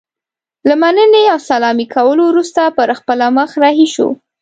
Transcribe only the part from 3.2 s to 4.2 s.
مخه رهي شو.